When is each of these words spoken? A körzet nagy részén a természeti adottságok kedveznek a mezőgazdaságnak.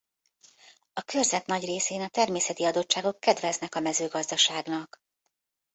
A 0.93 1.01
körzet 1.01 1.45
nagy 1.45 1.63
részén 1.63 2.01
a 2.01 2.07
természeti 2.07 2.63
adottságok 2.65 3.19
kedveznek 3.19 3.75
a 3.75 3.79
mezőgazdaságnak. 3.79 5.01